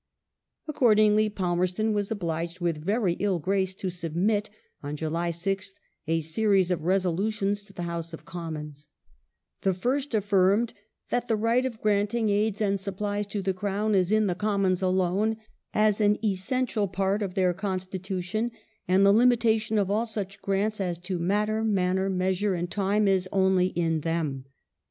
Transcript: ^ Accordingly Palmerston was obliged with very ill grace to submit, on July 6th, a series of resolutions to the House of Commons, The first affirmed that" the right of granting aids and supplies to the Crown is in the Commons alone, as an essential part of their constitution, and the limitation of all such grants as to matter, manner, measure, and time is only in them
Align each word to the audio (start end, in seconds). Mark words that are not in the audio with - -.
^ 0.01 0.03
Accordingly 0.67 1.29
Palmerston 1.29 1.93
was 1.93 2.09
obliged 2.09 2.59
with 2.59 2.83
very 2.83 3.13
ill 3.19 3.37
grace 3.37 3.75
to 3.75 3.91
submit, 3.91 4.49
on 4.81 4.95
July 4.95 5.29
6th, 5.29 5.73
a 6.07 6.21
series 6.21 6.71
of 6.71 6.85
resolutions 6.85 7.63
to 7.65 7.73
the 7.73 7.83
House 7.83 8.11
of 8.11 8.25
Commons, 8.25 8.87
The 9.61 9.75
first 9.75 10.15
affirmed 10.15 10.73
that" 11.11 11.27
the 11.27 11.35
right 11.35 11.67
of 11.67 11.79
granting 11.79 12.31
aids 12.31 12.61
and 12.61 12.79
supplies 12.79 13.27
to 13.27 13.43
the 13.43 13.53
Crown 13.53 13.93
is 13.93 14.11
in 14.11 14.25
the 14.25 14.33
Commons 14.33 14.81
alone, 14.81 15.37
as 15.71 16.01
an 16.01 16.17
essential 16.25 16.87
part 16.87 17.21
of 17.21 17.35
their 17.35 17.53
constitution, 17.53 18.49
and 18.87 19.05
the 19.05 19.13
limitation 19.13 19.77
of 19.77 19.91
all 19.91 20.07
such 20.07 20.41
grants 20.41 20.81
as 20.81 20.97
to 20.97 21.19
matter, 21.19 21.63
manner, 21.63 22.09
measure, 22.09 22.55
and 22.55 22.71
time 22.71 23.07
is 23.07 23.29
only 23.31 23.67
in 23.67 23.99
them 24.01 24.45